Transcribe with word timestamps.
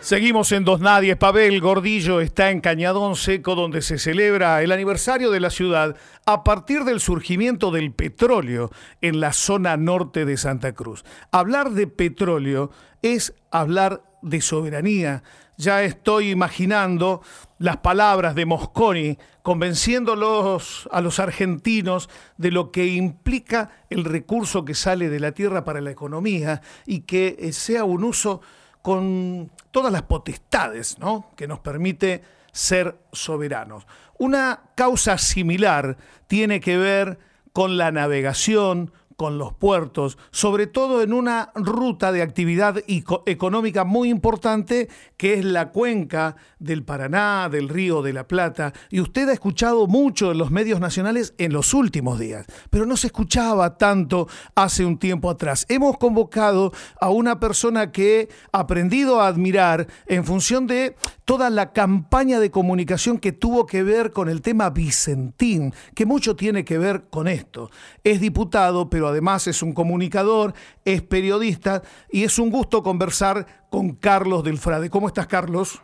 Seguimos 0.00 0.50
en 0.52 0.64
Dos 0.64 0.80
Nadies. 0.80 1.16
Pavel 1.16 1.60
Gordillo 1.60 2.22
está 2.22 2.50
en 2.50 2.62
Cañadón 2.62 3.16
Seco, 3.16 3.54
donde 3.54 3.82
se 3.82 3.98
celebra 3.98 4.62
el 4.62 4.72
aniversario 4.72 5.30
de 5.30 5.40
la 5.40 5.50
ciudad 5.50 5.94
a 6.24 6.42
partir 6.42 6.84
del 6.84 7.00
surgimiento 7.00 7.70
del 7.70 7.92
petróleo 7.92 8.70
en 9.02 9.20
la 9.20 9.34
zona 9.34 9.76
norte 9.76 10.24
de 10.24 10.38
Santa 10.38 10.72
Cruz. 10.72 11.04
Hablar 11.30 11.72
de 11.72 11.86
petróleo 11.86 12.70
es 13.02 13.34
hablar 13.50 14.02
de 14.22 14.40
soberanía. 14.40 15.22
Ya 15.58 15.82
estoy 15.82 16.30
imaginando 16.30 17.20
las 17.58 17.76
palabras 17.76 18.34
de 18.34 18.46
Mosconi 18.46 19.18
convenciéndolos 19.42 20.88
a 20.90 21.02
los 21.02 21.18
argentinos 21.18 22.08
de 22.38 22.50
lo 22.50 22.72
que 22.72 22.86
implica 22.86 23.70
el 23.90 24.04
recurso 24.04 24.64
que 24.64 24.74
sale 24.74 25.10
de 25.10 25.20
la 25.20 25.32
tierra 25.32 25.62
para 25.62 25.82
la 25.82 25.90
economía 25.90 26.62
y 26.86 27.00
que 27.00 27.36
eh, 27.38 27.52
sea 27.52 27.84
un 27.84 28.04
uso 28.04 28.40
con 28.82 29.50
todas 29.70 29.92
las 29.92 30.02
potestades 30.02 30.98
¿no? 30.98 31.30
que 31.36 31.46
nos 31.46 31.60
permite 31.60 32.22
ser 32.52 32.98
soberanos. 33.12 33.86
Una 34.18 34.62
causa 34.74 35.18
similar 35.18 35.96
tiene 36.26 36.60
que 36.60 36.76
ver 36.76 37.18
con 37.52 37.76
la 37.76 37.90
navegación, 37.92 38.92
con 39.20 39.36
los 39.36 39.52
puertos, 39.52 40.16
sobre 40.30 40.66
todo 40.66 41.02
en 41.02 41.12
una 41.12 41.52
ruta 41.54 42.10
de 42.10 42.22
actividad 42.22 42.82
económica 43.26 43.84
muy 43.84 44.08
importante 44.08 44.88
que 45.18 45.34
es 45.34 45.44
la 45.44 45.72
cuenca 45.72 46.36
del 46.58 46.84
Paraná, 46.84 47.50
del 47.50 47.68
Río 47.68 48.00
de 48.00 48.14
la 48.14 48.26
Plata. 48.26 48.72
Y 48.88 48.98
usted 48.98 49.28
ha 49.28 49.34
escuchado 49.34 49.86
mucho 49.86 50.32
en 50.32 50.38
los 50.38 50.50
medios 50.50 50.80
nacionales 50.80 51.34
en 51.36 51.52
los 51.52 51.74
últimos 51.74 52.18
días, 52.18 52.46
pero 52.70 52.86
no 52.86 52.96
se 52.96 53.08
escuchaba 53.08 53.76
tanto 53.76 54.26
hace 54.54 54.86
un 54.86 54.98
tiempo 54.98 55.28
atrás. 55.28 55.66
Hemos 55.68 55.98
convocado 55.98 56.72
a 56.98 57.10
una 57.10 57.38
persona 57.40 57.92
que 57.92 58.30
ha 58.52 58.60
aprendido 58.60 59.20
a 59.20 59.26
admirar 59.26 59.86
en 60.06 60.24
función 60.24 60.66
de 60.66 60.96
toda 61.30 61.48
la 61.48 61.72
campaña 61.72 62.40
de 62.40 62.50
comunicación 62.50 63.16
que 63.16 63.30
tuvo 63.30 63.64
que 63.64 63.84
ver 63.84 64.10
con 64.10 64.28
el 64.28 64.42
tema 64.42 64.68
Vicentín, 64.70 65.72
que 65.94 66.04
mucho 66.04 66.34
tiene 66.34 66.64
que 66.64 66.76
ver 66.76 67.04
con 67.08 67.28
esto. 67.28 67.70
Es 68.02 68.20
diputado, 68.20 68.90
pero 68.90 69.06
además 69.06 69.46
es 69.46 69.62
un 69.62 69.72
comunicador, 69.72 70.54
es 70.84 71.02
periodista 71.02 71.82
y 72.10 72.24
es 72.24 72.40
un 72.40 72.50
gusto 72.50 72.82
conversar 72.82 73.46
con 73.70 73.94
Carlos 73.94 74.42
Delfrade. 74.42 74.90
¿Cómo 74.90 75.06
estás, 75.06 75.28
Carlos? 75.28 75.80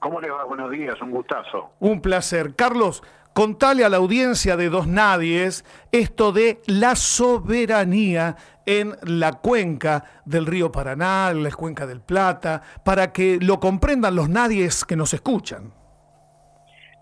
¿Cómo 0.00 0.20
le 0.20 0.28
va? 0.28 0.44
Buenos 0.44 0.70
días, 0.70 1.00
un 1.00 1.12
gustazo. 1.12 1.70
Un 1.80 2.02
placer. 2.02 2.54
Carlos, 2.54 3.02
contale 3.32 3.86
a 3.86 3.88
la 3.88 3.96
audiencia 3.96 4.58
de 4.58 4.68
Dos 4.68 4.86
Nadies 4.86 5.64
esto 5.92 6.30
de 6.30 6.60
la 6.66 6.94
soberanía 6.94 8.36
en 8.68 8.92
la 9.02 9.32
cuenca 9.32 10.04
del 10.26 10.44
río 10.44 10.70
Paraná, 10.70 11.30
en 11.30 11.42
la 11.42 11.50
cuenca 11.50 11.86
del 11.86 12.02
Plata, 12.02 12.60
para 12.84 13.14
que 13.14 13.38
lo 13.40 13.60
comprendan 13.60 14.14
los 14.14 14.28
nadies 14.28 14.84
que 14.84 14.94
nos 14.94 15.14
escuchan. 15.14 15.72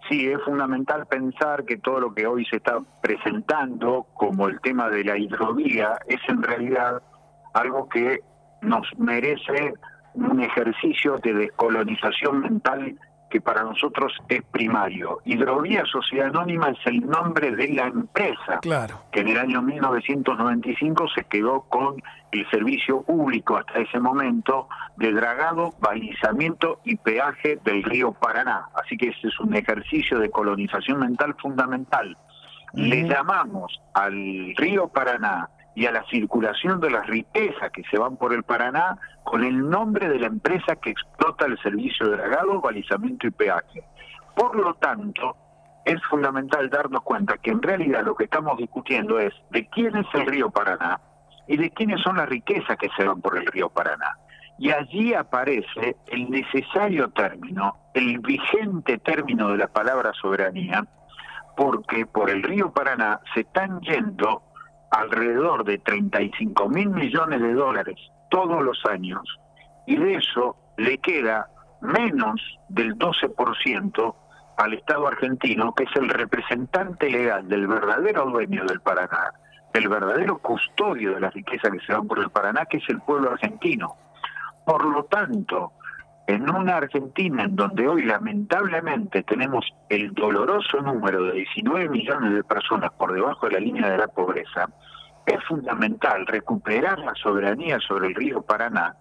Sí, 0.08 0.28
es 0.28 0.40
fundamental 0.44 1.06
pensar 1.06 1.64
que 1.64 1.78
todo 1.78 1.98
lo 1.98 2.14
que 2.14 2.24
hoy 2.24 2.46
se 2.46 2.58
está 2.58 2.78
presentando 3.02 4.06
como 4.14 4.46
el 4.46 4.60
tema 4.60 4.88
de 4.88 5.02
la 5.02 5.18
hidrovía 5.18 5.98
es 6.06 6.20
en 6.28 6.40
realidad 6.40 7.02
algo 7.52 7.88
que 7.88 8.20
nos 8.62 8.86
merece 8.96 9.74
un 10.14 10.40
ejercicio 10.40 11.18
de 11.18 11.34
descolonización 11.34 12.42
mental 12.42 12.96
que 13.30 13.40
para 13.40 13.62
nosotros 13.62 14.12
es 14.28 14.42
primario. 14.44 15.20
Hidrovía 15.24 15.84
Sociedad 15.84 16.28
Anónima 16.28 16.70
es 16.70 16.78
el 16.86 17.06
nombre 17.06 17.50
de 17.50 17.68
la 17.68 17.86
empresa 17.86 18.58
claro. 18.62 19.02
que 19.10 19.20
en 19.20 19.28
el 19.28 19.38
año 19.38 19.62
1995 19.62 21.08
se 21.14 21.24
quedó 21.24 21.62
con 21.62 22.02
el 22.30 22.48
servicio 22.50 23.02
público 23.02 23.56
hasta 23.56 23.80
ese 23.80 23.98
momento 23.98 24.68
de 24.96 25.12
dragado, 25.12 25.74
balizamiento 25.80 26.80
y 26.84 26.96
peaje 26.96 27.58
del 27.64 27.82
río 27.82 28.12
Paraná. 28.12 28.68
Así 28.74 28.96
que 28.96 29.08
ese 29.08 29.28
es 29.28 29.40
un 29.40 29.54
ejercicio 29.54 30.18
de 30.18 30.30
colonización 30.30 31.00
mental 31.00 31.34
fundamental. 31.40 32.16
Le 32.74 33.08
llamamos 33.08 33.80
al 33.94 34.54
río 34.56 34.88
Paraná 34.88 35.48
y 35.76 35.84
a 35.84 35.92
la 35.92 36.04
circulación 36.06 36.80
de 36.80 36.90
las 36.90 37.06
riquezas 37.06 37.70
que 37.70 37.82
se 37.90 37.98
van 37.98 38.16
por 38.16 38.32
el 38.32 38.42
Paraná 38.42 38.98
con 39.22 39.44
el 39.44 39.68
nombre 39.68 40.08
de 40.08 40.18
la 40.18 40.26
empresa 40.26 40.74
que 40.76 40.90
explota 40.90 41.44
el 41.44 41.58
servicio 41.58 42.08
de 42.08 42.16
dragado, 42.16 42.62
balizamiento 42.62 43.26
y 43.26 43.30
peaje. 43.30 43.84
Por 44.34 44.56
lo 44.56 44.72
tanto, 44.74 45.36
es 45.84 46.02
fundamental 46.08 46.70
darnos 46.70 47.02
cuenta 47.02 47.36
que 47.36 47.50
en 47.50 47.60
realidad 47.60 48.02
lo 48.04 48.14
que 48.14 48.24
estamos 48.24 48.56
discutiendo 48.56 49.18
es 49.18 49.34
de 49.50 49.68
quién 49.68 49.94
es 49.96 50.06
el 50.14 50.24
río 50.24 50.50
Paraná 50.50 50.98
y 51.46 51.58
de 51.58 51.70
quiénes 51.70 52.00
son 52.00 52.16
las 52.16 52.28
riquezas 52.28 52.78
que 52.78 52.88
se 52.96 53.04
van 53.04 53.20
por 53.20 53.36
el 53.36 53.44
río 53.44 53.68
Paraná. 53.68 54.16
Y 54.58 54.70
allí 54.70 55.12
aparece 55.12 55.96
el 56.06 56.30
necesario 56.30 57.10
término, 57.10 57.76
el 57.92 58.18
vigente 58.20 58.96
término 58.96 59.48
de 59.48 59.58
la 59.58 59.68
palabra 59.68 60.14
soberanía, 60.14 60.86
porque 61.54 62.06
por 62.06 62.30
el 62.30 62.42
río 62.42 62.72
Paraná 62.72 63.20
se 63.34 63.40
están 63.40 63.80
yendo 63.82 64.42
alrededor 64.90 65.64
de 65.64 65.78
35 65.78 66.68
mil 66.68 66.90
millones 66.90 67.40
de 67.40 67.54
dólares 67.54 67.96
todos 68.30 68.62
los 68.62 68.84
años 68.86 69.22
y 69.86 69.96
de 69.96 70.14
eso 70.14 70.56
le 70.76 70.98
queda 70.98 71.48
menos 71.80 72.40
del 72.68 72.98
12% 72.98 74.14
al 74.56 74.72
Estado 74.72 75.06
argentino, 75.06 75.74
que 75.74 75.84
es 75.84 75.96
el 75.96 76.08
representante 76.08 77.10
legal 77.10 77.48
del 77.48 77.66
verdadero 77.66 78.24
dueño 78.26 78.64
del 78.64 78.80
Paraná, 78.80 79.32
del 79.72 79.88
verdadero 79.88 80.38
custodio 80.38 81.14
de 81.14 81.20
la 81.20 81.30
riqueza 81.30 81.70
que 81.70 81.80
se 81.80 81.92
va 81.92 82.02
por 82.02 82.18
el 82.18 82.30
Paraná, 82.30 82.64
que 82.64 82.78
es 82.78 82.88
el 82.88 83.00
pueblo 83.00 83.32
argentino. 83.32 83.96
Por 84.64 84.84
lo 84.86 85.04
tanto, 85.04 85.72
en 86.26 86.50
una 86.50 86.78
Argentina 86.78 87.44
en 87.44 87.54
donde 87.54 87.86
hoy 87.86 88.02
lamentablemente 88.02 89.22
tenemos 89.22 89.64
el 89.88 90.12
doloroso 90.12 90.80
número 90.80 91.24
de 91.24 91.32
19 91.34 91.88
millones 91.88 92.34
de 92.34 92.44
personas 92.44 92.90
por 92.92 93.12
debajo 93.12 93.46
de 93.46 93.52
la 93.52 93.60
línea 93.60 93.90
de 93.90 93.98
la 93.98 94.08
pobreza, 94.08 94.68
es 95.24 95.42
fundamental 95.44 96.26
recuperar 96.26 96.98
la 96.98 97.14
soberanía 97.14 97.78
sobre 97.80 98.08
el 98.08 98.14
río 98.14 98.42
Paraná 98.42 98.94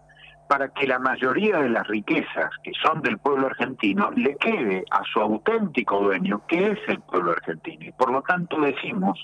para 0.48 0.70
que 0.70 0.86
la 0.86 1.00
mayoría 1.00 1.58
de 1.60 1.70
las 1.70 1.88
riquezas 1.88 2.52
que 2.64 2.72
son 2.84 3.02
del 3.02 3.18
pueblo 3.18 3.48
argentino 3.48 4.12
le 4.16 4.36
quede 4.36 4.84
a 4.92 5.02
su 5.12 5.20
auténtico 5.20 6.02
dueño, 6.02 6.44
que 6.48 6.72
es 6.72 6.80
el 6.88 7.00
pueblo 7.02 7.32
argentino. 7.32 7.86
Y 7.86 7.92
por 7.92 8.12
lo 8.12 8.22
tanto 8.22 8.60
decimos 8.62 9.20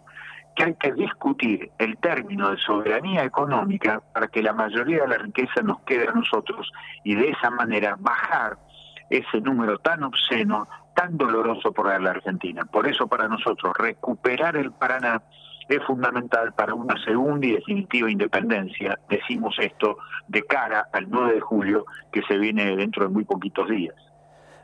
que 0.56 0.64
hay 0.64 0.76
que 0.76 0.94
discutir 0.94 1.72
el 1.78 1.98
término 1.98 2.52
de 2.52 2.58
soberanía 2.58 3.24
económica 3.24 4.02
para 4.14 4.28
que 4.28 4.44
la 4.44 4.54
mayoría 4.54 5.02
de 5.02 5.08
la 5.08 5.18
riqueza 5.18 5.62
nos 5.64 5.80
quede 5.82 6.08
a 6.08 6.14
nosotros 6.14 6.72
y 7.04 7.16
de 7.16 7.30
esa 7.30 7.50
manera 7.50 7.96
bajar 8.00 8.58
ese 9.10 9.42
número 9.42 9.78
tan 9.80 10.04
obsceno, 10.04 10.68
tan 10.96 11.18
doloroso 11.18 11.72
por 11.72 11.88
la 12.02 12.10
Argentina. 12.10 12.66
Por 12.66 12.88
eso 12.88 13.08
para 13.08 13.28
nosotros 13.28 13.74
recuperar 13.78 14.56
el 14.56 14.72
Paraná 14.72 15.22
es 15.68 15.84
fundamental 15.86 16.54
para 16.54 16.74
una 16.74 16.96
segunda 17.04 17.48
y 17.48 17.54
definitiva 17.54 18.12
independencia. 18.12 19.00
Decimos 19.10 19.56
esto 19.60 19.98
de 20.28 20.44
cara 20.44 20.88
al 20.92 21.10
9 21.10 21.36
de 21.36 21.42
julio 21.42 21.86
que 22.12 22.22
se 22.24 22.38
viene 22.38 22.76
dentro 22.76 23.04
de 23.04 23.10
muy 23.10 23.24
poquitos 23.24 23.70
días. 23.70 23.96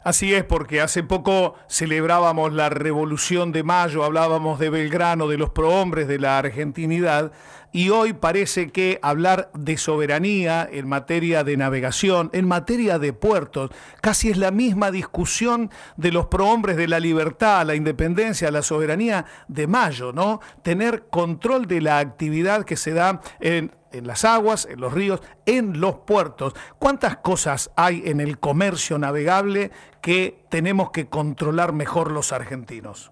Así 0.04 0.34
es, 0.34 0.44
porque 0.44 0.82
hace 0.82 1.04
poco 1.04 1.56
celebrábamos 1.70 2.54
la 2.54 2.70
Revolución 2.70 3.52
de 3.52 3.64
Mayo, 3.64 4.04
hablábamos 4.04 4.60
de 4.60 4.70
Belgrano, 4.70 5.28
de 5.28 5.38
los 5.38 5.50
prohombres 5.50 6.08
de 6.08 6.20
la 6.20 6.38
argentinidad, 6.38 7.32
y 7.72 7.90
hoy 7.90 8.14
parece 8.14 8.72
que 8.72 9.00
hablar 9.02 9.52
de 9.54 9.78
soberanía 9.78 10.68
en 10.72 10.88
materia 10.88 11.44
de 11.44 11.58
navegación, 11.58 12.30
en 12.34 12.48
materia 12.48 12.98
de 13.00 13.14
puertos, 13.14 13.70
casi 14.02 14.30
es 14.30 14.38
la 14.38 14.52
misma 14.52 14.92
discusión 14.92 15.70
de 15.98 16.12
los 16.12 16.28
prohombres 16.28 16.78
de 16.78 16.88
la 16.88 17.00
libertad, 17.00 17.66
la 17.66 17.76
independencia, 17.76 18.50
la 18.52 18.62
soberanía 18.62 19.26
de 19.48 19.68
Mayo, 19.68 20.14
¿no? 20.14 20.40
Tener 20.64 21.08
control 21.10 21.68
de 21.68 21.82
la 21.82 22.00
actividad 22.00 22.64
que 22.64 22.78
se 22.78 22.94
da 22.94 23.22
en 23.42 23.72
en 23.98 24.08
las 24.08 24.26
aguas, 24.26 24.66
en 24.66 24.80
los 24.80 24.94
ríos, 24.94 25.22
en 25.46 25.80
los 25.80 25.96
puertos. 26.00 26.54
¿Cuántas 26.80 27.18
cosas 27.18 27.72
hay 27.76 28.04
en 28.06 28.20
el 28.20 28.40
comercio 28.40 28.98
navegable 28.98 29.72
que 30.02 30.46
tenemos 30.50 30.92
que 30.92 31.08
controlar 31.08 31.74
mejor 31.74 32.12
los 32.12 32.32
argentinos? 32.32 33.12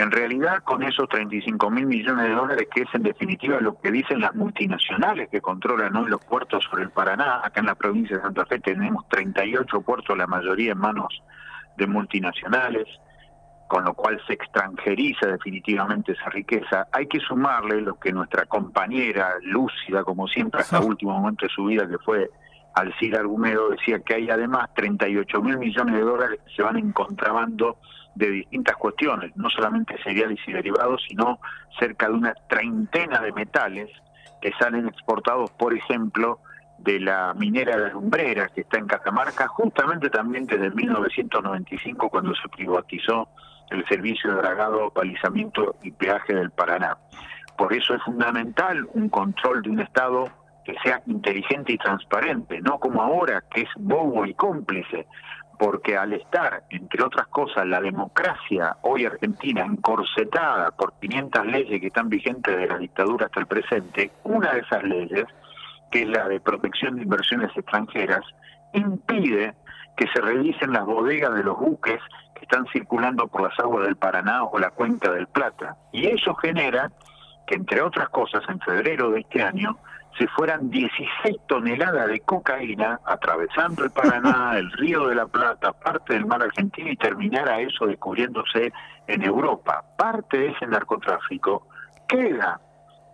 En 0.00 0.10
realidad, 0.10 0.62
con 0.64 0.82
esos 0.82 1.06
35 1.10 1.68
mil 1.68 1.84
millones 1.84 2.26
de 2.26 2.34
dólares, 2.34 2.68
que 2.74 2.82
es 2.82 2.88
en 2.94 3.02
definitiva 3.02 3.60
lo 3.60 3.78
que 3.78 3.90
dicen 3.90 4.20
las 4.20 4.34
multinacionales 4.34 5.28
que 5.28 5.42
controlan 5.42 5.94
hoy 5.94 6.08
los 6.08 6.24
puertos 6.24 6.64
sobre 6.64 6.84
el 6.84 6.90
Paraná, 6.90 7.42
acá 7.44 7.60
en 7.60 7.66
la 7.66 7.74
provincia 7.74 8.16
de 8.16 8.22
Santa 8.22 8.46
Fe 8.46 8.60
tenemos 8.60 9.06
38 9.10 9.82
puertos, 9.82 10.16
la 10.16 10.26
mayoría 10.26 10.72
en 10.72 10.78
manos 10.78 11.22
de 11.76 11.86
multinacionales, 11.86 12.88
con 13.70 13.84
lo 13.84 13.94
cual 13.94 14.20
se 14.26 14.32
extranjeriza 14.32 15.28
definitivamente 15.28 16.10
esa 16.10 16.28
riqueza. 16.28 16.88
Hay 16.90 17.06
que 17.06 17.20
sumarle 17.20 17.80
lo 17.80 18.00
que 18.00 18.10
nuestra 18.10 18.44
compañera, 18.46 19.34
lúcida 19.42 20.02
como 20.02 20.26
siempre 20.26 20.62
hasta 20.62 20.78
el 20.78 20.86
último 20.86 21.12
momento 21.12 21.46
de 21.46 21.52
su 21.52 21.66
vida, 21.66 21.88
que 21.88 21.96
fue 21.98 22.28
Alcira 22.74 23.20
Argumedo, 23.20 23.70
decía 23.70 24.00
que 24.00 24.16
hay 24.16 24.28
además 24.28 24.70
38 24.74 25.40
mil 25.40 25.56
millones 25.58 25.94
de 25.94 26.00
dólares 26.00 26.40
que 26.44 26.52
se 26.56 26.62
van 26.64 26.78
en 26.78 26.90
contrabando 26.90 27.76
de 28.16 28.28
distintas 28.30 28.74
cuestiones, 28.74 29.30
no 29.36 29.48
solamente 29.48 29.96
cereales 30.02 30.40
y 30.48 30.52
derivados, 30.52 31.04
sino 31.08 31.38
cerca 31.78 32.08
de 32.08 32.14
una 32.14 32.34
treintena 32.48 33.20
de 33.20 33.30
metales 33.30 33.88
que 34.42 34.50
salen 34.58 34.88
exportados, 34.88 35.48
por 35.52 35.74
ejemplo, 35.74 36.40
de 36.82 37.00
la 37.00 37.34
minera 37.34 37.76
de 37.76 37.90
Lumbreras, 37.90 38.50
que 38.52 38.62
está 38.62 38.78
en 38.78 38.86
Catamarca, 38.86 39.46
justamente 39.48 40.08
también 40.10 40.46
desde 40.46 40.70
1995, 40.70 42.08
cuando 42.08 42.34
se 42.34 42.48
privatizó 42.48 43.28
el 43.70 43.86
servicio 43.86 44.30
de 44.30 44.42
dragado, 44.42 44.90
balizamiento 44.90 45.76
y 45.82 45.90
peaje 45.90 46.34
del 46.34 46.50
Paraná. 46.50 46.96
Por 47.56 47.72
eso 47.72 47.94
es 47.94 48.02
fundamental 48.02 48.88
un 48.94 49.08
control 49.08 49.62
de 49.62 49.70
un 49.70 49.80
Estado 49.80 50.24
que 50.64 50.74
sea 50.82 51.02
inteligente 51.06 51.72
y 51.72 51.78
transparente, 51.78 52.60
no 52.60 52.78
como 52.78 53.02
ahora, 53.02 53.44
que 53.50 53.62
es 53.62 53.68
bobo 53.76 54.26
y 54.26 54.34
cómplice, 54.34 55.06
porque 55.58 55.96
al 55.96 56.14
estar, 56.14 56.64
entre 56.70 57.04
otras 57.04 57.26
cosas, 57.28 57.66
la 57.66 57.80
democracia 57.80 58.78
hoy 58.82 59.04
argentina 59.04 59.62
encorsetada 59.62 60.70
por 60.70 60.94
500 60.98 61.46
leyes 61.46 61.80
que 61.80 61.88
están 61.88 62.08
vigentes 62.08 62.56
de 62.56 62.66
la 62.66 62.78
dictadura 62.78 63.26
hasta 63.26 63.40
el 63.40 63.46
presente, 63.46 64.10
una 64.24 64.54
de 64.54 64.60
esas 64.60 64.82
leyes, 64.84 65.24
que 65.90 66.02
es 66.02 66.08
la 66.08 66.28
de 66.28 66.40
protección 66.40 66.96
de 66.96 67.02
inversiones 67.02 67.50
extranjeras, 67.56 68.24
impide 68.72 69.54
que 69.96 70.06
se 70.08 70.20
revisen 70.20 70.72
las 70.72 70.86
bodegas 70.86 71.34
de 71.34 71.44
los 71.44 71.58
buques 71.58 72.00
que 72.34 72.42
están 72.42 72.66
circulando 72.72 73.28
por 73.28 73.42
las 73.42 73.58
aguas 73.58 73.84
del 73.84 73.96
Paraná 73.96 74.44
o 74.44 74.58
la 74.58 74.70
cuenca 74.70 75.10
del 75.12 75.26
Plata. 75.26 75.76
Y 75.92 76.06
eso 76.06 76.34
genera 76.36 76.90
que, 77.46 77.56
entre 77.56 77.82
otras 77.82 78.08
cosas, 78.08 78.42
en 78.48 78.60
febrero 78.60 79.10
de 79.10 79.20
este 79.20 79.42
año, 79.42 79.76
se 80.18 80.26
fueran 80.28 80.70
16 80.70 81.36
toneladas 81.46 82.08
de 82.08 82.20
cocaína 82.20 83.00
atravesando 83.04 83.84
el 83.84 83.90
Paraná, 83.90 84.52
el 84.56 84.70
Río 84.72 85.08
de 85.08 85.14
la 85.14 85.26
Plata, 85.26 85.72
parte 85.72 86.14
del 86.14 86.26
mar 86.26 86.42
argentino 86.42 86.90
y 86.90 86.96
terminara 86.96 87.60
eso 87.60 87.86
descubriéndose 87.86 88.72
en 89.06 89.22
Europa. 89.22 89.84
Parte 89.96 90.38
de 90.38 90.48
ese 90.48 90.66
narcotráfico 90.66 91.66
queda 92.08 92.60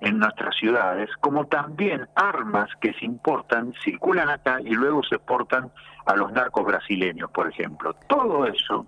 en 0.01 0.19
nuestras 0.19 0.55
ciudades, 0.57 1.11
como 1.21 1.47
también 1.47 2.07
armas 2.15 2.69
que 2.81 2.93
se 2.95 3.05
importan, 3.05 3.73
circulan 3.83 4.29
acá 4.29 4.61
y 4.61 4.71
luego 4.71 5.03
se 5.03 5.17
exportan 5.17 5.71
a 6.05 6.15
los 6.17 6.33
narcos 6.33 6.65
brasileños, 6.65 7.31
por 7.31 7.49
ejemplo. 7.49 7.95
Todo 8.07 8.47
eso 8.47 8.87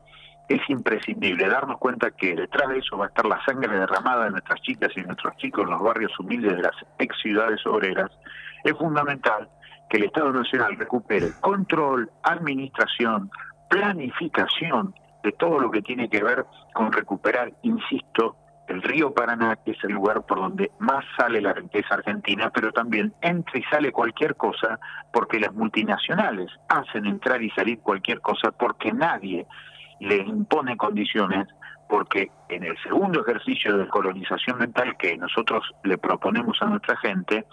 es 0.49 0.61
imprescindible 0.69 1.49
darnos 1.49 1.79
cuenta 1.79 2.11
que 2.11 2.35
detrás 2.35 2.69
de 2.69 2.79
eso 2.79 2.97
va 2.97 3.07
a 3.07 3.09
estar 3.09 3.27
la 3.27 3.45
sangre 3.45 3.79
derramada 3.79 4.25
de 4.25 4.31
nuestras 4.31 4.61
chicas 4.63 4.91
y 4.97 5.03
nuestros 5.03 5.37
chicos 5.37 5.65
en 5.65 5.71
los 5.71 5.83
barrios 5.83 6.19
humildes 6.19 6.57
de 6.57 6.63
las 6.63 6.77
ex 6.99 7.17
ciudades 7.21 7.65
obreras. 7.67 8.11
Es 8.65 8.73
fundamental 8.77 9.49
que 9.91 9.99
el 9.99 10.05
Estado 10.05 10.33
Nacional 10.33 10.77
recupere 10.77 11.33
control, 11.41 12.11
administración, 12.23 13.31
planificación 13.69 14.95
de 15.23 15.33
todo 15.33 15.59
lo 15.59 15.71
que 15.71 15.83
tiene 15.83 16.09
que 16.09 16.23
ver 16.23 16.47
con 16.75 16.93
recuperar, 16.93 17.53
insisto, 17.63 18.37
el 18.69 18.83
río 18.83 19.13
Paraná, 19.13 19.57
que 19.57 19.73
es 19.73 19.85
el 19.85 19.93
lugar 19.93 20.25
por 20.27 20.39
donde 20.39 20.71
más 20.79 21.05
sale 21.17 21.41
la 21.41 21.53
riqueza 21.53 21.95
argentina, 21.95 22.51
pero 22.51 22.71
también 22.73 23.13
entra 23.23 23.59
y 23.59 23.63
sale 23.65 23.93
cualquier 23.93 24.37
cosa 24.37 24.79
porque 25.13 25.41
las 25.41 25.53
multinacionales 25.55 26.51
hacen 26.69 27.07
entrar 27.07 27.43
y 27.43 27.51
salir 27.51 27.81
cualquier 27.81 28.21
cosa 28.21 28.53
porque 28.53 28.93
nadie 28.93 29.47
le 30.01 30.17
impone 30.17 30.77
condiciones 30.77 31.49
porque 31.89 32.31
en 32.51 32.65
el 32.65 32.77
segundo 32.83 33.23
ejercicio 33.23 33.79
de 33.79 33.89
colonización 33.89 34.59
mental 34.59 34.97
que 34.99 35.17
nosotros 35.17 35.65
le 35.85 35.97
proponemos 35.97 36.61
a 36.61 36.67
nuestra 36.67 36.97
gente, 36.99 37.47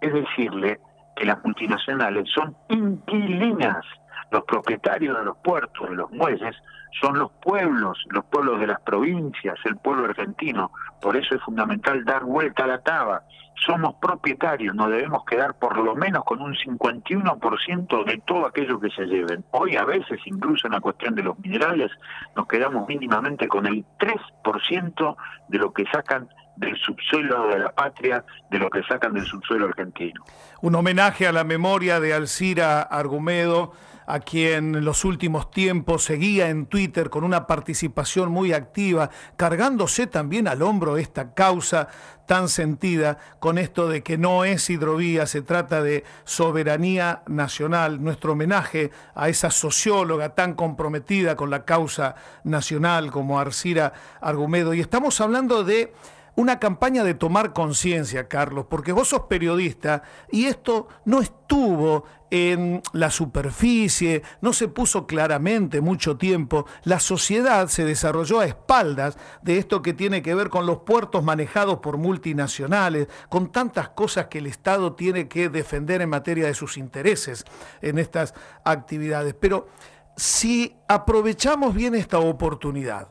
es 0.00 0.12
decirle 0.12 0.78
que 1.16 1.24
las 1.24 1.42
multinacionales 1.42 2.28
son 2.30 2.54
inquilinas. 2.68 3.84
Los 4.30 4.44
propietarios 4.44 5.18
de 5.18 5.24
los 5.24 5.36
puertos, 5.38 5.88
de 5.88 5.96
los 5.96 6.10
muelles, 6.10 6.54
son 7.00 7.18
los 7.18 7.30
pueblos, 7.42 7.98
los 8.10 8.24
pueblos 8.26 8.60
de 8.60 8.66
las 8.66 8.80
provincias, 8.80 9.56
el 9.64 9.76
pueblo 9.76 10.06
argentino. 10.06 10.70
Por 11.00 11.16
eso 11.16 11.34
es 11.34 11.42
fundamental 11.42 12.04
dar 12.04 12.24
vuelta 12.24 12.64
a 12.64 12.66
la 12.66 12.80
taba. 12.80 13.22
Somos 13.66 13.96
propietarios, 14.00 14.74
nos 14.74 14.90
debemos 14.90 15.24
quedar 15.24 15.54
por 15.58 15.76
lo 15.78 15.96
menos 15.96 16.24
con 16.24 16.40
un 16.40 16.54
51% 16.54 18.04
de 18.04 18.22
todo 18.24 18.46
aquello 18.46 18.78
que 18.78 18.90
se 18.90 19.04
lleven. 19.06 19.44
Hoy 19.50 19.76
a 19.76 19.84
veces, 19.84 20.20
incluso 20.26 20.68
en 20.68 20.74
la 20.74 20.80
cuestión 20.80 21.14
de 21.14 21.24
los 21.24 21.38
minerales, 21.40 21.90
nos 22.36 22.46
quedamos 22.46 22.88
mínimamente 22.88 23.48
con 23.48 23.66
el 23.66 23.84
3% 23.98 25.16
de 25.48 25.58
lo 25.58 25.72
que 25.72 25.84
sacan 25.92 26.28
del 26.56 26.76
subsuelo 26.76 27.48
de 27.48 27.58
la 27.58 27.72
patria, 27.72 28.24
de 28.50 28.58
lo 28.58 28.70
que 28.70 28.82
sacan 28.84 29.12
del 29.12 29.24
subsuelo 29.24 29.66
argentino. 29.66 30.24
Un 30.60 30.74
homenaje 30.74 31.26
a 31.26 31.32
la 31.32 31.44
memoria 31.44 32.00
de 32.00 32.14
Alcira 32.14 32.82
Argumedo 32.82 33.72
a 34.08 34.20
quien 34.20 34.74
en 34.74 34.84
los 34.86 35.04
últimos 35.04 35.50
tiempos 35.50 36.04
seguía 36.04 36.48
en 36.48 36.64
Twitter 36.64 37.10
con 37.10 37.24
una 37.24 37.46
participación 37.46 38.30
muy 38.30 38.54
activa, 38.54 39.10
cargándose 39.36 40.06
también 40.06 40.48
al 40.48 40.62
hombro 40.62 40.96
esta 40.96 41.34
causa 41.34 41.88
tan 42.24 42.48
sentida 42.48 43.18
con 43.38 43.58
esto 43.58 43.86
de 43.86 44.02
que 44.02 44.16
no 44.16 44.44
es 44.44 44.70
hidrovía, 44.70 45.26
se 45.26 45.42
trata 45.42 45.82
de 45.82 46.04
soberanía 46.24 47.22
nacional. 47.26 48.02
Nuestro 48.02 48.32
homenaje 48.32 48.90
a 49.14 49.28
esa 49.28 49.50
socióloga 49.50 50.34
tan 50.34 50.54
comprometida 50.54 51.36
con 51.36 51.50
la 51.50 51.66
causa 51.66 52.14
nacional 52.44 53.10
como 53.10 53.38
Arcira 53.38 53.92
Argumedo. 54.22 54.72
Y 54.72 54.80
estamos 54.80 55.20
hablando 55.20 55.64
de 55.64 55.92
una 56.38 56.60
campaña 56.60 57.02
de 57.02 57.14
tomar 57.14 57.52
conciencia, 57.52 58.28
Carlos, 58.28 58.66
porque 58.70 58.92
vos 58.92 59.08
sos 59.08 59.22
periodista 59.22 60.04
y 60.30 60.44
esto 60.44 60.86
no 61.04 61.20
estuvo 61.20 62.04
en 62.30 62.82
la 62.92 63.10
superficie, 63.10 64.22
no 64.40 64.52
se 64.52 64.68
puso 64.68 65.06
claramente 65.06 65.80
mucho 65.80 66.16
tiempo. 66.16 66.66
La 66.84 67.00
sociedad 67.00 67.68
se 67.68 67.84
desarrolló 67.84 68.40
a 68.40 68.46
espaldas 68.46 69.16
de 69.42 69.58
esto 69.58 69.82
que 69.82 69.94
tiene 69.94 70.22
que 70.22 70.34
ver 70.34 70.48
con 70.50 70.66
los 70.66 70.78
puertos 70.78 71.24
manejados 71.24 71.78
por 71.78 71.96
multinacionales, 71.96 73.08
con 73.28 73.50
tantas 73.50 73.90
cosas 73.90 74.26
que 74.26 74.38
el 74.38 74.46
Estado 74.46 74.94
tiene 74.94 75.28
que 75.28 75.48
defender 75.48 76.02
en 76.02 76.10
materia 76.10 76.46
de 76.46 76.54
sus 76.54 76.76
intereses 76.76 77.44
en 77.80 77.98
estas 77.98 78.34
actividades. 78.64 79.34
Pero 79.34 79.68
si 80.16 80.76
aprovechamos 80.88 81.74
bien 81.74 81.94
esta 81.94 82.18
oportunidad, 82.18 83.08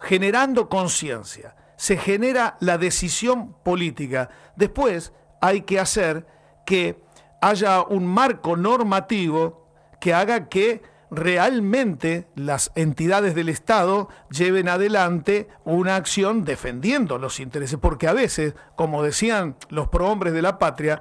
generando 0.00 0.68
conciencia, 0.68 1.56
se 1.76 1.96
genera 1.96 2.56
la 2.60 2.78
decisión 2.78 3.54
política. 3.62 4.30
Después 4.56 5.12
hay 5.40 5.62
que 5.62 5.78
hacer 5.78 6.26
que 6.64 7.05
haya 7.40 7.82
un 7.82 8.06
marco 8.06 8.56
normativo 8.56 9.68
que 10.00 10.14
haga 10.14 10.48
que 10.48 10.82
realmente 11.10 12.26
las 12.34 12.72
entidades 12.74 13.34
del 13.34 13.48
Estado 13.48 14.08
lleven 14.30 14.68
adelante 14.68 15.48
una 15.64 15.96
acción 15.96 16.44
defendiendo 16.44 17.18
los 17.18 17.40
intereses, 17.40 17.78
porque 17.78 18.08
a 18.08 18.12
veces, 18.12 18.54
como 18.74 19.02
decían 19.02 19.56
los 19.68 19.88
prohombres 19.88 20.32
de 20.32 20.42
la 20.42 20.58
patria, 20.58 21.00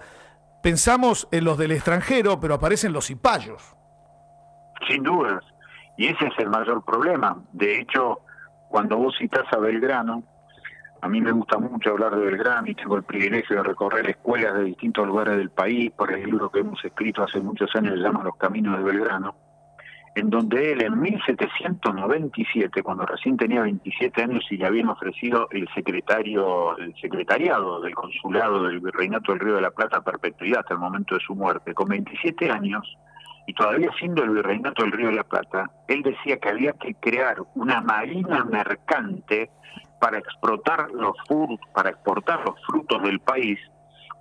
pensamos 0.62 1.28
en 1.32 1.44
los 1.44 1.58
del 1.58 1.72
extranjero, 1.72 2.40
pero 2.40 2.56
aparecen 2.56 2.94
los 2.94 3.08
cipayos. 3.08 3.76
Sin 4.88 5.04
dudas, 5.04 5.44
y 5.98 6.08
ese 6.08 6.28
es 6.28 6.34
el 6.40 6.50
mayor 6.50 6.84
problema. 6.84 7.42
De 7.54 7.80
hecho, 7.80 8.20
cuando 8.70 8.98
vos 8.98 9.16
citas 9.18 9.46
a 9.52 9.58
Belgrano, 9.58 10.24
a 11.06 11.08
mí 11.08 11.22
me 11.22 11.32
gusta 11.32 11.60
mucho 11.60 11.92
hablar 11.92 12.16
de 12.16 12.26
Belgrano 12.26 12.68
y 12.68 12.74
tengo 12.74 12.96
el 12.96 13.04
privilegio 13.04 13.58
de 13.58 13.62
recorrer 13.62 14.10
escuelas 14.10 14.56
de 14.56 14.64
distintos 14.64 15.06
lugares 15.06 15.38
del 15.38 15.52
país 15.52 15.92
por 15.92 16.12
el 16.12 16.26
libro 16.26 16.50
que 16.50 16.62
hemos 16.62 16.84
escrito 16.84 17.22
hace 17.22 17.40
muchos 17.42 17.70
años, 17.76 17.94
se 17.94 18.00
llama 18.00 18.24
Los 18.24 18.36
Caminos 18.38 18.76
de 18.80 18.84
Belgrano, 18.86 19.36
en 20.16 20.32
donde 20.32 20.72
él 20.72 20.82
en 20.82 21.00
1797, 21.00 22.82
cuando 22.82 23.06
recién 23.06 23.38
tenía 23.38 23.62
27 23.62 24.24
años 24.24 24.44
y 24.50 24.58
le 24.58 24.66
habían 24.66 24.90
ofrecido 24.90 25.48
el 25.52 25.70
secretario, 25.76 26.76
el 26.80 26.96
secretariado 26.96 27.82
del 27.82 27.94
consulado 27.94 28.64
del 28.64 28.80
Virreinato 28.80 29.32
del 29.32 29.42
Río 29.42 29.56
de 29.58 29.62
la 29.62 29.72
Plata 29.72 29.98
a 29.98 30.04
perpetuidad 30.04 30.62
hasta 30.62 30.74
el 30.74 30.80
momento 30.80 31.14
de 31.14 31.22
su 31.22 31.36
muerte, 31.36 31.76
con 31.76 31.88
27 31.88 32.50
años, 32.50 32.98
y 33.46 33.54
todavía 33.54 33.92
siendo 34.00 34.24
el 34.24 34.32
Virreinato 34.32 34.82
del 34.82 34.92
Río 34.92 35.10
de 35.10 35.18
la 35.18 35.24
Plata, 35.24 35.70
él 35.88 36.02
decía 36.02 36.38
que 36.38 36.50
había 36.50 36.74
que 36.74 36.96
crear 36.96 37.38
una 37.54 37.80
marina 37.82 38.44
mercante 38.44 39.52
para 40.00 40.20
explotar 40.20 40.92
los 40.92 41.16
frutos, 41.28 41.60
para 41.74 41.90
exportar 41.90 42.44
los 42.46 42.56
frutos 42.66 43.02
del 43.04 43.20
país 43.20 43.60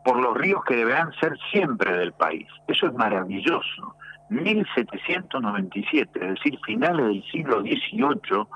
por 0.04 0.20
los 0.20 0.36
ríos 0.36 0.62
que 0.64 0.76
deberán 0.76 1.12
ser 1.14 1.36
siempre 1.50 1.96
del 1.96 2.12
país. 2.12 2.46
Eso 2.68 2.86
es 2.86 2.94
maravilloso. 2.94 3.96
1797, 4.28 6.10
es 6.14 6.34
decir, 6.34 6.58
finales 6.64 7.06
del 7.06 7.24
siglo 7.30 7.60
XVIII, 7.60 8.46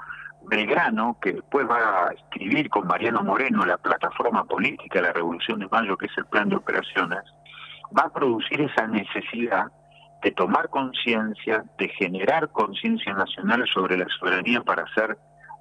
Belgrano, 0.47 1.17
que 1.21 1.33
después 1.35 1.69
va 1.69 2.09
a 2.09 2.13
escribir 2.13 2.69
con 2.71 2.87
Mariano 2.87 3.23
Moreno 3.23 3.67
la 3.67 3.77
plataforma 3.77 4.45
política 4.45 5.01
de 5.01 5.09
la 5.09 5.13
Revolución 5.13 5.61
de 5.61 5.69
Mayo, 5.69 5.97
que 5.97 6.07
es 6.07 6.19
el 6.19 6.27
plan 6.27 6.49
de 6.49 6.57
operaciones, 6.57 7.21
va 7.97 8.05
a 8.05 8.13
producir 8.13 8.61
esa 8.61 8.87
necesidad 8.87 9.67
de 10.23 10.31
tomar 10.33 10.69
conciencia, 10.69 11.65
de 11.79 11.89
generar 11.91 12.49
conciencia 12.51 13.13
nacional 13.15 13.65
sobre 13.73 13.97
la 13.97 14.07
soberanía 14.19 14.63
para 14.63 14.83
hacer 14.85 15.17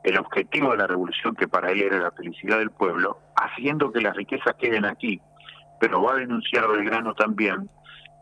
el 0.07 0.17
objetivo 0.17 0.71
de 0.71 0.77
la 0.77 0.87
revolución, 0.87 1.35
que 1.35 1.49
para 1.49 1.69
él 1.69 1.81
era 1.81 1.99
la 1.99 2.11
felicidad 2.11 2.59
del 2.59 2.71
pueblo, 2.71 3.19
haciendo 3.35 3.91
que 3.91 3.99
las 3.99 4.15
riquezas 4.15 4.55
queden 4.55 4.85
aquí. 4.85 5.19
Pero 5.81 6.01
va 6.01 6.13
a 6.13 6.15
denunciar 6.15 6.65
Belgrano 6.65 7.13
también 7.13 7.69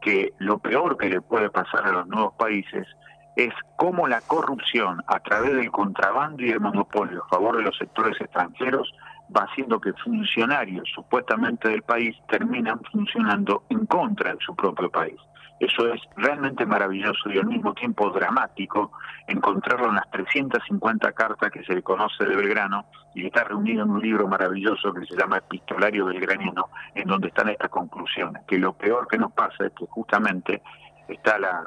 que 0.01 0.33
lo 0.39 0.57
peor 0.57 0.97
que 0.97 1.09
le 1.09 1.21
puede 1.21 1.51
pasar 1.51 1.85
a 1.85 1.91
los 1.91 2.07
nuevos 2.07 2.33
países 2.39 2.87
es 3.35 3.53
cómo 3.77 4.07
la 4.07 4.21
corrupción 4.21 5.03
a 5.05 5.19
través 5.19 5.53
del 5.53 5.69
contrabando 5.69 6.43
y 6.43 6.49
el 6.49 6.59
monopolio 6.59 7.23
a 7.23 7.29
favor 7.29 7.57
de 7.57 7.63
los 7.63 7.77
sectores 7.77 8.19
extranjeros 8.19 8.91
va 9.35 9.43
haciendo 9.43 9.79
que 9.79 9.93
funcionarios 9.93 10.89
supuestamente 10.93 11.69
del 11.69 11.83
país 11.83 12.15
terminan 12.29 12.81
funcionando 12.91 13.63
en 13.69 13.85
contra 13.85 14.33
de 14.33 14.39
su 14.43 14.55
propio 14.55 14.89
país. 14.89 15.17
Eso 15.59 15.93
es 15.93 16.01
realmente 16.17 16.65
maravilloso 16.65 17.29
y 17.29 17.37
al 17.37 17.45
mismo 17.45 17.73
tiempo 17.73 18.09
dramático 18.09 18.91
encontrarlo 19.25 19.87
en 19.87 19.95
las 19.95 20.09
350 20.11 21.13
cartas 21.13 21.49
que 21.49 21.63
se 21.63 21.73
le 21.73 21.81
conoce 21.81 22.25
de 22.25 22.35
Belgrano 22.35 22.85
y 23.13 23.25
está 23.25 23.45
reunido 23.45 23.83
en 23.83 23.91
un 23.91 24.01
libro 24.01 24.27
maravilloso 24.27 24.93
que 24.93 25.05
se 25.05 25.15
llama 25.15 25.37
Epistolario 25.37 26.05
Belgraniano, 26.05 26.69
en 26.93 27.07
donde 27.07 27.29
están 27.29 27.47
estas 27.47 27.69
conclusiones, 27.69 28.43
que 28.45 28.57
lo 28.57 28.73
peor 28.73 29.07
que 29.07 29.17
nos 29.17 29.31
pasa 29.31 29.65
es 29.65 29.71
que 29.73 29.85
justamente 29.85 30.61
está 31.07 31.39
la 31.39 31.65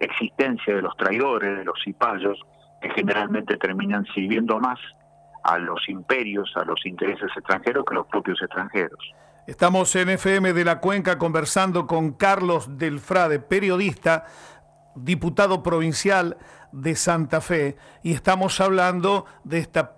existencia 0.00 0.74
de 0.74 0.82
los 0.82 0.94
traidores, 0.96 1.58
de 1.58 1.64
los 1.64 1.80
cipayos, 1.82 2.38
que 2.82 2.90
generalmente 2.90 3.56
terminan 3.56 4.04
sirviendo 4.14 4.58
más 4.58 4.78
a 5.44 5.58
los 5.58 5.88
imperios, 5.88 6.52
a 6.56 6.64
los 6.64 6.84
intereses 6.84 7.30
extranjeros 7.34 7.84
que 7.86 7.94
los 7.94 8.06
propios 8.06 8.40
extranjeros. 8.42 9.14
Estamos 9.50 9.96
en 9.96 10.10
FM 10.10 10.52
de 10.52 10.64
la 10.64 10.78
Cuenca 10.78 11.18
conversando 11.18 11.88
con 11.88 12.12
Carlos 12.12 12.78
Delfrade, 12.78 13.40
periodista, 13.40 14.26
diputado 14.94 15.60
provincial 15.60 16.38
de 16.70 16.94
Santa 16.94 17.40
Fe, 17.40 17.76
y 18.04 18.12
estamos 18.12 18.60
hablando 18.60 19.26
de 19.42 19.58
esta 19.58 19.96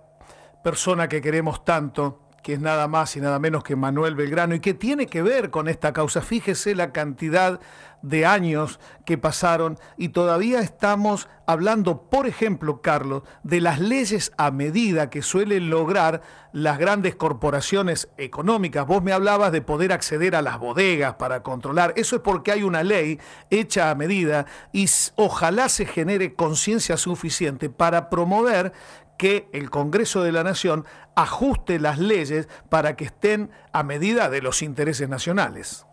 persona 0.63 1.07
que 1.07 1.21
queremos 1.21 1.63
tanto, 1.63 2.22
que 2.43 2.53
es 2.53 2.59
nada 2.59 2.87
más 2.87 3.15
y 3.15 3.21
nada 3.21 3.39
menos 3.39 3.63
que 3.63 3.75
Manuel 3.75 4.15
Belgrano, 4.15 4.53
y 4.53 4.59
que 4.59 4.73
tiene 4.73 5.07
que 5.07 5.23
ver 5.23 5.49
con 5.49 5.67
esta 5.67 5.93
causa. 5.93 6.21
Fíjese 6.21 6.75
la 6.75 6.91
cantidad 6.91 7.59
de 8.03 8.25
años 8.25 8.79
que 9.05 9.17
pasaron 9.17 9.79
y 9.97 10.09
todavía 10.09 10.59
estamos 10.59 11.29
hablando, 11.47 12.09
por 12.09 12.27
ejemplo, 12.27 12.81
Carlos, 12.81 13.23
de 13.43 13.61
las 13.61 13.79
leyes 13.79 14.33
a 14.37 14.51
medida 14.51 15.09
que 15.09 15.21
suelen 15.21 15.69
lograr 15.69 16.21
las 16.51 16.77
grandes 16.77 17.15
corporaciones 17.15 18.09
económicas. 18.17 18.85
Vos 18.85 19.01
me 19.03 19.13
hablabas 19.13 19.51
de 19.53 19.61
poder 19.61 19.93
acceder 19.93 20.35
a 20.35 20.41
las 20.41 20.59
bodegas 20.59 21.15
para 21.15 21.43
controlar. 21.43 21.93
Eso 21.95 22.17
es 22.17 22.21
porque 22.21 22.51
hay 22.51 22.63
una 22.63 22.83
ley 22.83 23.19
hecha 23.49 23.89
a 23.89 23.95
medida 23.95 24.45
y 24.73 24.89
ojalá 25.15 25.69
se 25.69 25.85
genere 25.85 26.35
conciencia 26.35 26.97
suficiente 26.97 27.69
para 27.69 28.09
promover 28.09 28.73
que 29.17 29.47
el 29.53 29.69
Congreso 29.69 30.23
de 30.23 30.31
la 30.31 30.43
Nación 30.43 30.85
ajuste 31.15 31.79
las 31.79 31.99
leyes 31.99 32.47
para 32.69 32.95
que 32.95 33.05
estén 33.05 33.51
a 33.71 33.83
medida 33.83 34.29
de 34.29 34.41
los 34.41 34.61
intereses 34.61 35.09
nacionales. 35.09 35.87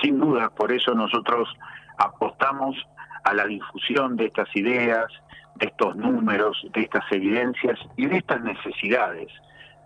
Sin 0.00 0.18
duda, 0.18 0.50
por 0.50 0.72
eso 0.72 0.94
nosotros 0.94 1.48
apostamos 1.98 2.76
a 3.24 3.34
la 3.34 3.46
difusión 3.46 4.16
de 4.16 4.26
estas 4.26 4.48
ideas, 4.56 5.06
de 5.56 5.66
estos 5.66 5.94
números, 5.96 6.66
de 6.72 6.82
estas 6.82 7.04
evidencias 7.12 7.78
y 7.96 8.06
de 8.06 8.18
estas 8.18 8.42
necesidades 8.42 9.28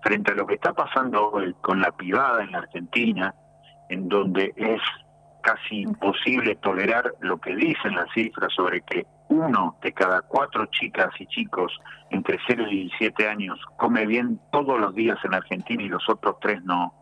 frente 0.03 0.33
a 0.33 0.35
lo 0.35 0.47
que 0.47 0.55
está 0.55 0.73
pasando 0.73 1.31
hoy 1.31 1.53
con 1.61 1.81
la 1.81 1.91
privada 1.91 2.45
en 2.45 2.53
la 2.53 2.59
Argentina, 2.59 3.35
en 3.89 4.09
donde 4.09 4.53
es 4.57 4.81
casi 5.43 5.81
imposible 5.81 6.55
tolerar 6.57 7.13
lo 7.21 7.39
que 7.39 7.55
dicen 7.55 7.95
las 7.95 8.07
cifras 8.15 8.53
sobre 8.55 8.83
que 8.83 9.05
uno 9.37 9.77
de 9.83 9.93
cada 9.93 10.23
cuatro 10.23 10.67
chicas 10.67 11.11
y 11.19 11.27
chicos 11.27 11.73
entre 12.11 12.39
0 12.47 12.65
y 12.71 12.89
17 12.89 13.29
años 13.29 13.59
come 13.77 14.07
bien 14.07 14.41
todos 14.51 14.79
los 14.81 14.95
días 14.95 15.19
en 15.25 15.35
Argentina 15.35 15.83
y 15.83 15.89
los 15.89 16.09
otros 16.09 16.37
tres 16.41 16.63
no, 16.65 16.93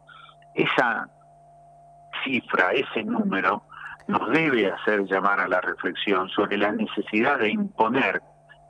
esa 0.55 1.09
cifra, 2.25 2.73
ese 2.73 3.05
número, 3.05 3.63
nos 4.07 4.31
debe 4.31 4.71
hacer 4.71 5.05
llamar 5.05 5.41
a 5.41 5.49
la 5.49 5.61
reflexión 5.61 6.29
sobre 6.29 6.59
la 6.59 6.73
necesidad 6.73 7.39
de 7.39 7.51
imponer 7.51 8.21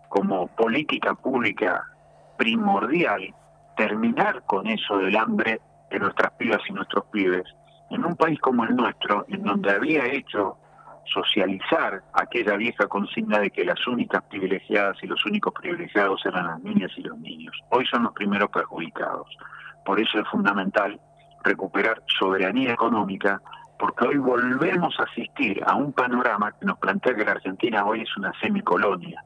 como 0.08 0.46
política 0.48 1.14
pública 1.14 1.84
primordial 2.36 3.34
terminar 3.76 4.42
con 4.44 4.66
eso 4.66 4.98
del 4.98 5.16
hambre 5.16 5.60
de 5.90 5.98
nuestras 5.98 6.32
pibas 6.32 6.60
y 6.68 6.72
nuestros 6.72 7.04
pibes 7.06 7.44
en 7.90 8.04
un 8.04 8.16
país 8.16 8.38
como 8.40 8.64
el 8.64 8.74
nuestro, 8.74 9.24
en 9.28 9.42
donde 9.42 9.70
había 9.70 10.06
hecho 10.06 10.56
socializar 11.12 12.02
aquella 12.12 12.56
vieja 12.56 12.86
consigna 12.86 13.38
de 13.38 13.50
que 13.50 13.64
las 13.64 13.86
únicas 13.86 14.22
privilegiadas 14.24 14.96
y 15.02 15.06
los 15.06 15.24
únicos 15.26 15.52
privilegiados 15.54 16.24
eran 16.26 16.46
las 16.46 16.62
niñas 16.62 16.90
y 16.96 17.02
los 17.02 17.18
niños. 17.18 17.56
Hoy 17.70 17.86
son 17.86 18.04
los 18.04 18.12
primeros 18.12 18.50
perjudicados. 18.50 19.28
Por 19.84 20.00
eso 20.00 20.18
es 20.18 20.28
fundamental 20.28 20.98
recuperar 21.42 22.02
soberanía 22.18 22.72
económica, 22.72 23.40
porque 23.78 24.06
hoy 24.06 24.16
volvemos 24.16 24.98
a 24.98 25.04
asistir 25.04 25.62
a 25.66 25.74
un 25.74 25.92
panorama 25.92 26.52
que 26.52 26.66
nos 26.66 26.78
plantea 26.78 27.14
que 27.14 27.24
la 27.24 27.32
Argentina 27.32 27.84
hoy 27.84 28.02
es 28.02 28.16
una 28.16 28.32
semicolonia, 28.40 29.22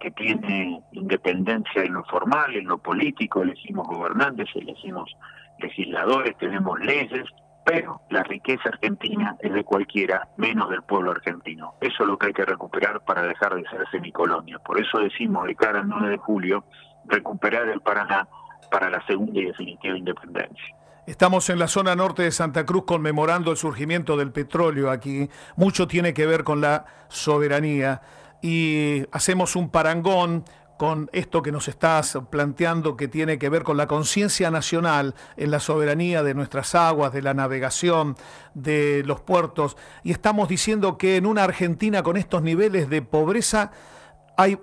que 0.00 0.10
tiene 0.10 0.82
independencia 0.92 1.82
en 1.82 1.94
lo 1.94 2.04
formal, 2.04 2.54
en 2.54 2.66
lo 2.66 2.78
político, 2.78 3.42
elegimos 3.42 3.86
gobernantes, 3.86 4.48
elegimos 4.54 5.16
legisladores, 5.60 6.36
tenemos 6.38 6.78
leyes, 6.80 7.24
pero 7.64 8.00
la 8.10 8.22
riqueza 8.22 8.68
argentina 8.68 9.36
es 9.40 9.52
de 9.52 9.64
cualquiera, 9.64 10.28
menos 10.36 10.68
del 10.70 10.82
pueblo 10.82 11.12
argentino. 11.12 11.74
Eso 11.80 12.02
es 12.02 12.08
lo 12.08 12.18
que 12.18 12.28
hay 12.28 12.32
que 12.32 12.44
recuperar 12.44 13.00
para 13.04 13.22
dejar 13.22 13.54
de 13.54 13.62
ser 13.68 13.86
semicolonia. 13.90 14.58
Por 14.58 14.80
eso 14.80 14.98
decimos 14.98 15.46
de 15.46 15.54
cara 15.54 15.80
al 15.80 15.88
9 15.88 16.10
de 16.10 16.16
julio, 16.18 16.64
recuperar 17.06 17.68
el 17.68 17.80
Paraná 17.80 18.26
para 18.70 18.90
la 18.90 19.04
segunda 19.06 19.38
y 19.38 19.44
definitiva 19.44 19.96
independencia. 19.96 20.76
Estamos 21.06 21.50
en 21.50 21.58
la 21.58 21.66
zona 21.66 21.96
norte 21.96 22.22
de 22.22 22.30
Santa 22.30 22.64
Cruz 22.64 22.84
conmemorando 22.84 23.50
el 23.50 23.56
surgimiento 23.56 24.16
del 24.16 24.30
petróleo 24.30 24.90
aquí. 24.90 25.28
Mucho 25.56 25.88
tiene 25.88 26.14
que 26.14 26.26
ver 26.26 26.44
con 26.44 26.60
la 26.60 26.84
soberanía 27.08 28.00
y 28.40 29.04
hacemos 29.12 29.56
un 29.56 29.68
parangón 29.70 30.44
con 30.76 31.08
esto 31.12 31.42
que 31.42 31.52
nos 31.52 31.68
estás 31.68 32.18
planteando 32.30 32.96
que 32.96 33.08
tiene 33.08 33.38
que 33.38 33.48
ver 33.48 33.62
con 33.62 33.76
la 33.76 33.86
conciencia 33.86 34.50
nacional 34.50 35.14
en 35.36 35.50
la 35.50 35.60
soberanía 35.60 36.22
de 36.22 36.34
nuestras 36.34 36.74
aguas, 36.74 37.12
de 37.12 37.22
la 37.22 37.34
navegación, 37.34 38.16
de 38.54 39.02
los 39.04 39.20
puertos. 39.20 39.76
Y 40.02 40.12
estamos 40.12 40.48
diciendo 40.48 40.98
que 40.98 41.16
en 41.16 41.26
una 41.26 41.44
Argentina 41.44 42.02
con 42.02 42.16
estos 42.16 42.42
niveles 42.42 42.88
de 42.88 43.02
pobreza 43.02 43.70
hay 44.36 44.58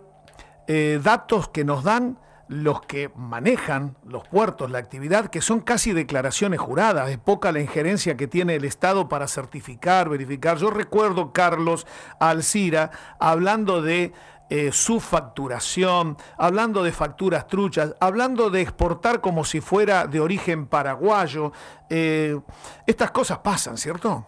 eh, 0.68 1.00
datos 1.01 1.50
que 1.50 1.63
nos 1.63 1.84
dan 1.84 2.20
los 2.50 2.82
que 2.82 3.12
manejan 3.16 3.96
los 4.04 4.28
puertos, 4.28 4.72
la 4.72 4.80
actividad, 4.80 5.28
que 5.28 5.39
son 5.39 5.60
casi 5.60 5.94
declaraciones 5.94 6.60
juradas, 6.60 7.10
es 7.12 7.20
poca 7.20 7.51
la 7.51 7.60
injerencia 7.60 8.18
que 8.18 8.28
tiene 8.28 8.56
el 8.56 8.66
Estado 8.66 9.08
para 9.08 9.28
certificar, 9.28 10.10
verificar. 10.10 10.58
Yo 10.58 10.72
recuerdo, 10.72 11.32
Carlos 11.32 11.86
Alcira, 12.20 12.89
hablando 13.20 13.84
de 13.84 14.13
eh, 14.50 14.72
su 14.72 15.00
facturación, 15.00 16.18
hablando 16.38 16.82
de 16.84 16.91
facturas 16.91 17.48
truchas, 17.48 17.96
hablando 18.00 18.50
de 18.50 18.62
exportar 18.62 19.22
como 19.22 19.44
si 19.44 19.62
fuera 19.62 20.08
de 20.08 20.20
origen 20.20 20.68
paraguayo. 20.68 21.51
Eh, 21.89 22.39
estas 22.88 23.12
cosas 23.12 23.39
pasan, 23.39 23.77
¿cierto? 23.77 24.25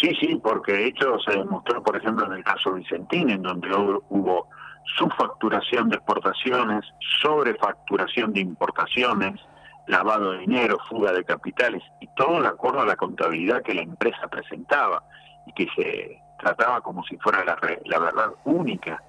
Sí, 0.00 0.14
sí, 0.20 0.40
porque 0.42 0.86
hecho 0.86 1.18
se 1.18 1.32
demostró, 1.32 1.82
por 1.82 1.96
ejemplo, 1.96 2.26
en 2.26 2.34
el 2.34 2.44
caso 2.44 2.72
Vicentín, 2.72 3.30
en 3.30 3.42
donde 3.42 3.68
hubo 3.74 4.48
subfacturación 4.96 5.88
de 5.88 5.96
exportaciones, 5.96 6.84
sobrefacturación 7.20 8.32
de 8.32 8.40
importaciones, 8.40 9.40
lavado 9.88 10.32
de 10.32 10.38
dinero, 10.38 10.78
fuga 10.88 11.12
de 11.12 11.24
capitales, 11.24 11.82
y 12.00 12.06
todo 12.14 12.42
de 12.42 12.48
acuerdo 12.48 12.80
a 12.80 12.86
la 12.86 12.96
contabilidad 12.96 13.62
que 13.62 13.74
la 13.74 13.82
empresa 13.82 14.28
presentaba 14.28 15.02
y 15.46 15.52
que 15.52 15.66
se 15.74 16.22
trataba 16.38 16.80
como 16.80 17.02
si 17.04 17.16
fuera 17.18 17.44
la, 17.44 17.58
la 17.84 17.98
verdad 17.98 18.30
única. 18.44 19.02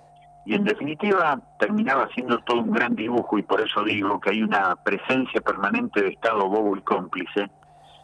Y 0.45 0.55
en 0.55 0.63
definitiva 0.63 1.39
terminaba 1.59 2.07
siendo 2.13 2.39
todo 2.39 2.61
un 2.61 2.71
gran 2.71 2.95
dibujo 2.95 3.37
y 3.37 3.43
por 3.43 3.61
eso 3.61 3.83
digo 3.83 4.19
que 4.19 4.31
hay 4.31 4.41
una 4.41 4.75
presencia 4.75 5.41
permanente 5.41 6.01
de 6.01 6.09
Estado 6.09 6.47
bobo 6.47 6.75
y 6.75 6.81
cómplice 6.81 7.49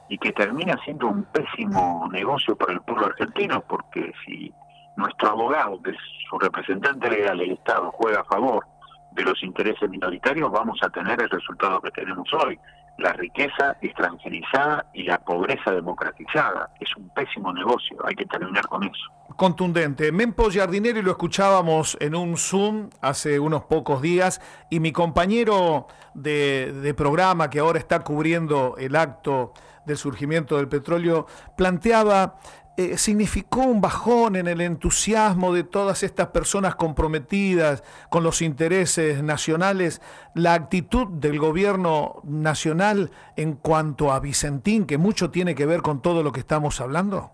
y 0.09 0.17
que 0.17 0.31
termina 0.31 0.77
siendo 0.83 1.07
un 1.07 1.23
pésimo 1.23 2.07
negocio 2.11 2.55
para 2.55 2.73
el 2.73 2.81
pueblo 2.81 3.07
argentino 3.07 3.61
porque 3.67 4.13
si 4.25 4.53
nuestro 4.95 5.29
abogado, 5.29 5.81
que 5.81 5.91
es 5.91 5.97
su 6.29 6.37
representante 6.37 7.09
legal, 7.09 7.41
el 7.41 7.51
Estado, 7.51 7.91
juega 7.91 8.21
a 8.21 8.25
favor 8.25 8.65
de 9.11 9.23
los 9.23 9.41
intereses 9.43 9.89
minoritarios, 9.89 10.51
vamos 10.51 10.79
a 10.83 10.89
tener 10.89 11.21
el 11.21 11.29
resultado 11.29 11.81
que 11.81 11.91
tenemos 11.91 12.31
hoy 12.33 12.59
la 12.97 13.13
riqueza 13.13 13.77
extranjerizada 13.81 14.85
y 14.93 15.03
la 15.03 15.17
pobreza 15.19 15.71
democratizada. 15.71 16.71
Es 16.79 16.95
un 16.95 17.09
pésimo 17.09 17.51
negocio, 17.51 17.97
hay 18.05 18.15
que 18.15 18.25
terminar 18.25 18.65
con 18.67 18.83
eso. 18.83 19.11
Contundente. 19.35 20.11
Mempo 20.11 20.49
Giardineri 20.49 21.01
lo 21.01 21.11
escuchábamos 21.11 21.97
en 21.99 22.15
un 22.15 22.37
Zoom 22.37 22.89
hace 23.01 23.39
unos 23.39 23.65
pocos 23.65 24.01
días 24.01 24.41
y 24.69 24.79
mi 24.79 24.91
compañero 24.91 25.87
de 26.13 26.93
programa 26.95 27.49
que 27.49 27.59
ahora 27.59 27.79
está 27.79 27.99
cubriendo 27.99 28.75
el 28.77 28.95
acto 28.95 29.51
del 29.85 29.97
surgimiento 29.97 30.57
del 30.57 30.67
petróleo 30.67 31.27
planteaba 31.55 32.37
eh, 32.77 32.97
significó 32.97 33.61
un 33.61 33.79
bajón 33.79 34.35
en 34.35 34.47
el 34.47 34.59
entusiasmo 34.59 35.53
de 35.53 35.63
todas 35.63 36.03
estas 36.03 36.27
personas 36.27 36.75
comprometidas 36.75 37.83
con 38.09 38.23
los 38.23 38.41
intereses 38.41 39.23
nacionales, 39.23 40.01
la 40.33 40.55
actitud 40.55 41.07
del 41.07 41.39
gobierno 41.39 42.21
nacional 42.25 43.11
en 43.37 43.53
cuanto 43.53 44.11
a 44.11 44.19
Vicentín, 44.19 44.85
que 44.85 44.97
mucho 44.97 45.31
tiene 45.31 45.55
que 45.55 45.65
ver 45.65 45.81
con 45.81 46.01
todo 46.01 46.21
lo 46.21 46.33
que 46.33 46.41
estamos 46.41 46.81
hablando? 46.81 47.31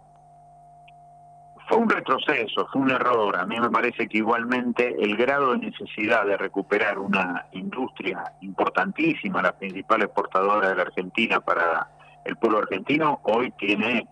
Fue 1.67 1.79
un 1.79 1.89
retroceso, 1.89 2.67
fue 2.71 2.81
un 2.81 2.91
error. 2.91 3.35
A 3.35 3.45
mí 3.47 3.59
me 3.59 3.71
parece 3.71 4.07
que 4.07 4.19
igualmente 4.19 4.95
el 4.99 5.17
grado 5.17 5.53
de 5.53 5.57
necesidad 5.57 6.23
de 6.25 6.37
recuperar 6.37 6.99
una 6.99 7.47
industria 7.53 8.31
importantísima, 8.41 9.41
la 9.41 9.57
principal 9.57 10.03
exportadora 10.03 10.69
de 10.69 10.75
la 10.75 10.83
Argentina 10.83 11.39
para 11.39 11.87
el 12.25 12.35
pueblo 12.35 12.59
argentino, 12.59 13.21
hoy 13.23 13.49
tiene 13.57 14.07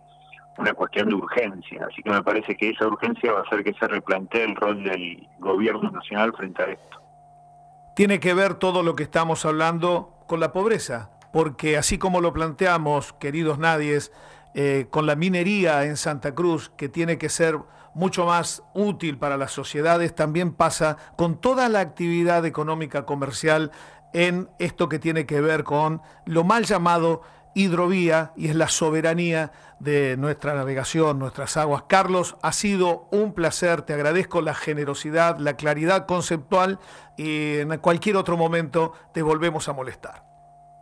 una 0.59 0.73
cuestión 0.73 1.09
de 1.09 1.15
urgencia. 1.15 1.87
Así 1.89 2.03
que 2.03 2.09
me 2.09 2.21
parece 2.21 2.55
que 2.55 2.69
esa 2.69 2.85
urgencia 2.85 3.31
va 3.31 3.39
a 3.39 3.43
hacer 3.43 3.63
que 3.63 3.73
se 3.73 3.87
replantee 3.87 4.43
el 4.43 4.55
rol 4.55 4.83
del 4.83 5.27
gobierno 5.39 5.89
nacional 5.89 6.33
frente 6.35 6.61
a 6.61 6.65
esto. 6.65 7.01
Tiene 7.95 8.19
que 8.19 8.33
ver 8.33 8.55
todo 8.55 8.83
lo 8.83 8.95
que 8.95 9.03
estamos 9.03 9.45
hablando 9.45 10.13
con 10.27 10.39
la 10.39 10.51
pobreza, 10.51 11.11
porque 11.31 11.77
así 11.77 11.97
como 11.97 12.21
lo 12.21 12.33
planteamos, 12.33 13.13
queridos 13.13 13.57
nadies, 13.57 14.11
eh, 14.53 14.87
con 14.89 15.05
la 15.05 15.15
minería 15.15 15.85
en 15.85 15.95
Santa 15.95 16.35
Cruz, 16.35 16.69
que 16.75 16.89
tiene 16.89 17.17
que 17.17 17.29
ser 17.29 17.57
mucho 17.93 18.25
más 18.25 18.63
útil 18.73 19.17
para 19.17 19.37
las 19.37 19.51
sociedades, 19.51 20.13
también 20.13 20.53
pasa 20.53 20.97
con 21.15 21.39
toda 21.39 21.69
la 21.69 21.79
actividad 21.79 22.45
económica 22.45 23.05
comercial 23.05 23.71
en 24.13 24.49
esto 24.59 24.89
que 24.89 24.99
tiene 24.99 25.25
que 25.25 25.41
ver 25.41 25.63
con 25.63 26.01
lo 26.25 26.43
mal 26.43 26.65
llamado 26.65 27.21
hidrovía 27.59 28.31
y 28.35 28.47
es 28.47 28.55
la 28.55 28.67
soberanía 28.67 29.51
de 29.79 30.17
nuestra 30.17 30.53
navegación, 30.53 31.19
nuestras 31.19 31.57
aguas. 31.57 31.83
Carlos, 31.87 32.37
ha 32.41 32.51
sido 32.51 33.07
un 33.11 33.33
placer, 33.33 33.81
te 33.81 33.93
agradezco 33.93 34.41
la 34.41 34.53
generosidad, 34.53 35.37
la 35.39 35.55
claridad 35.55 36.05
conceptual 36.05 36.79
y 37.17 37.57
en 37.57 37.77
cualquier 37.79 38.17
otro 38.17 38.37
momento 38.37 38.93
te 39.13 39.21
volvemos 39.21 39.67
a 39.69 39.73
molestar. 39.73 40.23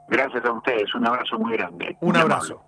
Gracias 0.07 0.45
a 0.45 0.51
ustedes, 0.51 0.93
un 0.95 1.05
abrazo 1.05 1.37
muy 1.37 1.57
grande. 1.57 1.97
Un 1.99 2.15
abrazo. 2.15 2.63